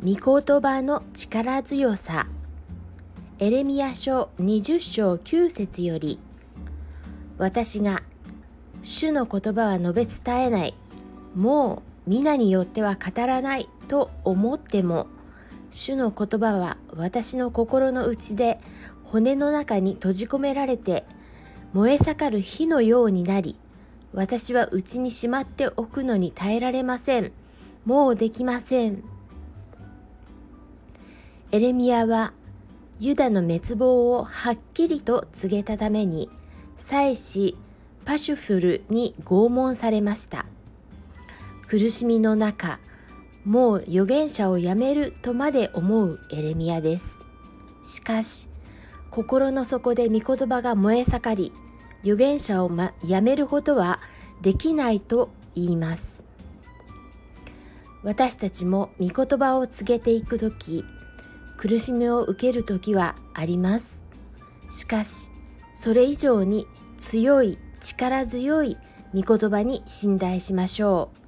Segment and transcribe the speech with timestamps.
[0.00, 2.28] 御言葉の力強さ。
[3.40, 6.20] エレミア書20章9節より
[7.36, 8.02] 私が
[8.84, 10.74] 主の言葉は述べ伝えない。
[11.34, 13.68] もう皆によっては語らない。
[13.88, 15.08] と思っても
[15.72, 18.60] 主の言葉は私の心の内で
[19.02, 21.04] 骨の中に閉じ込められて
[21.72, 23.56] 燃え盛る火のようになり
[24.12, 27.32] 私は内にしまっておくのに耐えられません。
[27.84, 29.17] もうできません。
[31.50, 32.34] エレミアは
[33.00, 36.28] ユダの滅亡をはっきりと告げたために
[36.76, 37.56] 祭司
[38.04, 40.44] パシュフルに拷問されました。
[41.66, 42.80] 苦しみの中
[43.46, 47.22] もう預言者を辞めるとまで思うエレミアです。
[47.82, 48.50] しかし
[49.10, 51.52] 心の底で御言葉が燃え盛り
[52.02, 54.00] 預言者を、ま、辞めることは
[54.42, 56.26] できないと言います。
[58.02, 60.84] 私たちも御言葉を告げていく時
[61.58, 64.04] 苦しみを受ける時はあります。
[64.70, 65.30] しかし
[65.74, 66.66] それ以上に
[66.98, 68.76] 強い力強い
[69.12, 71.27] 御言葉に信頼しましょう。